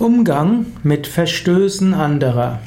Umgang 0.00 0.64
mit 0.82 1.06
Verstößen 1.06 1.92
anderer. 1.92 2.60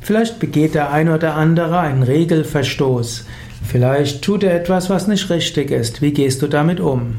Vielleicht 0.00 0.40
begeht 0.40 0.74
der 0.74 0.90
ein 0.90 1.08
oder 1.08 1.36
andere 1.36 1.78
einen 1.78 2.02
Regelverstoß. 2.02 3.24
Vielleicht 3.64 4.22
tut 4.22 4.42
er 4.42 4.56
etwas, 4.56 4.90
was 4.90 5.06
nicht 5.06 5.30
richtig 5.30 5.70
ist. 5.70 6.02
Wie 6.02 6.12
gehst 6.12 6.42
du 6.42 6.48
damit 6.48 6.80
um? 6.80 7.18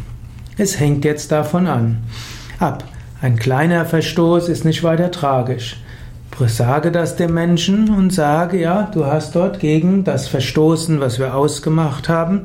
Es 0.57 0.81
hängt 0.81 1.05
jetzt 1.05 1.31
davon 1.31 1.65
an. 1.68 1.99
Ab. 2.60 2.83
Ein 3.21 3.39
kleiner 3.39 3.86
Verstoß 3.86 4.49
ist 4.49 4.65
nicht 4.65 4.83
weiter 4.83 5.11
tragisch. 5.11 5.77
Sage 6.45 6.91
das 6.91 7.16
dem 7.16 7.34
Menschen 7.34 7.89
und 7.89 8.11
sage, 8.11 8.59
ja, 8.59 8.91
du 8.93 9.05
hast 9.05 9.34
dort 9.34 9.61
gegen 9.61 10.04
das 10.04 10.27
Verstoßen, 10.27 11.00
was 11.00 11.20
wir 11.20 11.34
ausgemacht 11.34 12.09
haben. 12.09 12.41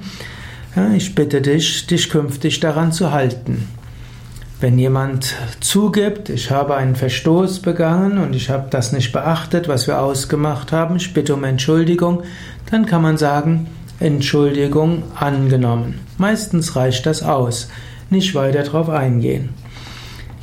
Ich 0.97 1.17
bitte 1.17 1.43
dich, 1.43 1.85
dich 1.89 2.09
künftig 2.09 2.61
daran 2.61 2.93
zu 2.93 3.11
halten. 3.11 3.69
Wenn 4.63 4.79
jemand 4.79 5.35
zugibt, 5.59 6.29
ich 6.29 6.53
habe 6.53 6.77
einen 6.77 6.95
Verstoß 6.95 7.63
begangen 7.63 8.19
und 8.19 8.37
ich 8.37 8.49
habe 8.49 8.69
das 8.71 8.93
nicht 8.93 9.11
beachtet, 9.11 9.67
was 9.67 9.89
wir 9.89 10.01
ausgemacht 10.01 10.71
haben, 10.71 10.95
ich 10.95 11.13
bitte 11.13 11.35
um 11.35 11.43
Entschuldigung, 11.43 12.23
dann 12.71 12.87
kann 12.87 13.03
man 13.03 13.17
sagen, 13.19 13.67
Entschuldigung 13.99 15.03
angenommen. 15.17 15.99
Meistens 16.17 16.77
reicht 16.77 17.07
das 17.07 17.25
aus, 17.25 17.71
nicht 18.09 18.37
weiter 18.37 18.63
darauf 18.63 18.89
eingehen. 18.89 19.49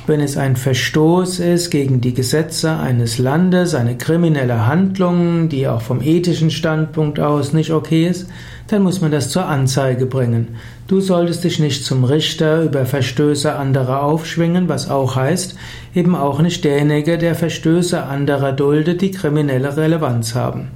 Wenn 0.06 0.20
es 0.20 0.36
ein 0.36 0.56
Verstoß 0.56 1.40
ist 1.40 1.70
gegen 1.70 2.00
die 2.00 2.14
Gesetze 2.14 2.76
eines 2.76 3.18
Landes, 3.18 3.74
eine 3.74 3.96
kriminelle 3.96 4.66
Handlung, 4.66 5.48
die 5.48 5.68
auch 5.68 5.82
vom 5.82 6.00
ethischen 6.00 6.50
Standpunkt 6.50 7.20
aus 7.20 7.52
nicht 7.52 7.70
okay 7.72 8.06
ist, 8.08 8.26
dann 8.68 8.82
muss 8.82 9.00
man 9.00 9.10
das 9.10 9.28
zur 9.28 9.46
Anzeige 9.46 10.06
bringen. 10.06 10.56
Du 10.88 11.00
solltest 11.00 11.44
dich 11.44 11.58
nicht 11.58 11.84
zum 11.84 12.04
Richter 12.04 12.62
über 12.62 12.86
Verstöße 12.86 13.54
anderer 13.54 14.02
aufschwingen, 14.02 14.68
was 14.68 14.90
auch 14.90 15.16
heißt, 15.16 15.56
eben 15.94 16.16
auch 16.16 16.40
nicht 16.40 16.64
derjenige, 16.64 17.18
der 17.18 17.34
Verstöße 17.34 18.02
anderer 18.02 18.52
duldet, 18.52 19.02
die 19.02 19.10
kriminelle 19.10 19.76
Relevanz 19.76 20.34
haben. 20.34 20.68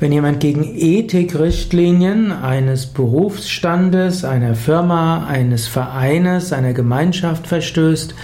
Wenn 0.00 0.12
jemand 0.12 0.40
gegen 0.40 0.64
Ethikrichtlinien 0.64 2.32
eines 2.32 2.86
Berufsstandes, 2.86 4.24
einer 4.24 4.54
Firma, 4.54 5.26
eines 5.26 5.68
Vereines, 5.68 6.54
einer 6.54 6.72
Gemeinschaft 6.72 7.46
verstößt, 7.46 8.14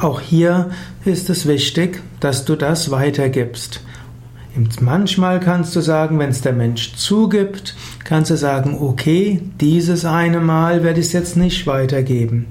auch 0.00 0.22
hier 0.22 0.70
ist 1.04 1.28
es 1.28 1.46
wichtig, 1.46 2.02
dass 2.20 2.46
du 2.46 2.56
das 2.56 2.90
weitergibst. 2.90 3.82
Manchmal 4.80 5.38
kannst 5.38 5.76
du 5.76 5.80
sagen, 5.80 6.18
wenn 6.18 6.30
es 6.30 6.40
der 6.40 6.54
Mensch 6.54 6.94
zugibt, 6.94 7.74
kannst 8.04 8.30
du 8.30 8.36
sagen, 8.36 8.78
okay, 8.80 9.42
dieses 9.60 10.06
eine 10.06 10.40
Mal 10.40 10.82
werde 10.82 11.00
ich 11.00 11.06
es 11.06 11.12
jetzt 11.12 11.36
nicht 11.36 11.66
weitergeben. 11.66 12.46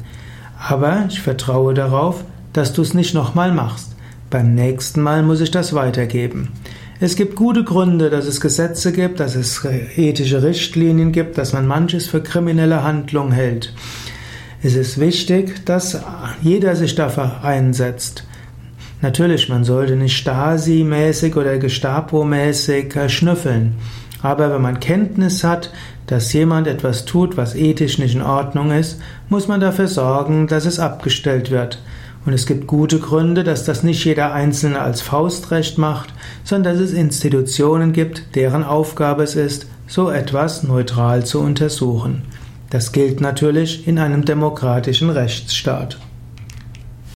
Aber 0.67 1.05
ich 1.09 1.19
vertraue 1.19 1.73
darauf, 1.73 2.23
dass 2.53 2.73
du 2.73 2.83
es 2.83 2.93
nicht 2.93 3.15
nochmal 3.15 3.51
machst. 3.51 3.95
Beim 4.29 4.53
nächsten 4.53 5.01
Mal 5.01 5.23
muss 5.23 5.41
ich 5.41 5.49
das 5.49 5.73
weitergeben. 5.73 6.49
Es 7.03 7.15
gibt 7.15 7.35
gute 7.35 7.63
Gründe, 7.63 8.11
dass 8.11 8.27
es 8.27 8.39
Gesetze 8.39 8.91
gibt, 8.91 9.19
dass 9.19 9.33
es 9.33 9.65
ethische 9.65 10.43
Richtlinien 10.43 11.11
gibt, 11.11 11.35
dass 11.39 11.51
man 11.51 11.65
manches 11.65 12.05
für 12.05 12.21
kriminelle 12.21 12.83
Handlung 12.83 13.31
hält. 13.31 13.73
Es 14.61 14.75
ist 14.75 14.99
wichtig, 14.99 15.65
dass 15.65 15.99
jeder 16.43 16.75
sich 16.75 16.93
dafür 16.93 17.43
einsetzt. 17.43 18.27
Natürlich, 19.01 19.49
man 19.49 19.63
sollte 19.63 19.95
nicht 19.95 20.15
Stasi-mäßig 20.15 21.35
oder 21.35 21.57
Gestapo-mäßig 21.57 22.93
schnüffeln. 23.07 23.73
Aber 24.21 24.53
wenn 24.53 24.61
man 24.61 24.79
Kenntnis 24.79 25.43
hat, 25.43 25.73
dass 26.05 26.31
jemand 26.33 26.67
etwas 26.67 27.05
tut, 27.05 27.35
was 27.35 27.55
ethisch 27.55 27.97
nicht 27.97 28.13
in 28.13 28.21
Ordnung 28.21 28.69
ist, 28.69 29.01
muss 29.27 29.47
man 29.47 29.59
dafür 29.59 29.87
sorgen, 29.87 30.45
dass 30.45 30.67
es 30.67 30.77
abgestellt 30.77 31.49
wird. 31.49 31.81
Und 32.25 32.33
es 32.33 32.45
gibt 32.45 32.67
gute 32.67 32.99
Gründe, 32.99 33.43
dass 33.43 33.65
das 33.65 33.83
nicht 33.83 34.05
jeder 34.05 34.33
Einzelne 34.33 34.79
als 34.79 35.01
Faustrecht 35.01 35.77
macht, 35.77 36.13
sondern 36.43 36.75
dass 36.75 36.83
es 36.83 36.93
Institutionen 36.93 37.93
gibt, 37.93 38.35
deren 38.35 38.63
Aufgabe 38.63 39.23
es 39.23 39.35
ist, 39.35 39.65
so 39.87 40.09
etwas 40.09 40.63
neutral 40.63 41.25
zu 41.25 41.39
untersuchen. 41.39 42.23
Das 42.69 42.91
gilt 42.91 43.19
natürlich 43.19 43.87
in 43.87 43.99
einem 43.99 44.23
demokratischen 44.23 45.09
Rechtsstaat. 45.09 45.97